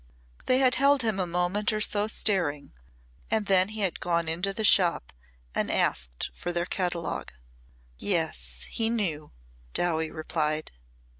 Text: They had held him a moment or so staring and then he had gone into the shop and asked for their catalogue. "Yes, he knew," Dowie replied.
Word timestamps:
They 0.47 0.57
had 0.57 0.73
held 0.81 1.03
him 1.03 1.19
a 1.19 1.27
moment 1.27 1.71
or 1.71 1.79
so 1.79 2.07
staring 2.07 2.73
and 3.29 3.45
then 3.45 3.67
he 3.69 3.81
had 3.81 3.99
gone 3.99 4.27
into 4.27 4.51
the 4.51 4.63
shop 4.63 5.13
and 5.53 5.69
asked 5.69 6.31
for 6.33 6.51
their 6.51 6.65
catalogue. 6.65 7.33
"Yes, 7.99 8.65
he 8.71 8.89
knew," 8.89 9.31
Dowie 9.75 10.09
replied. 10.09 10.71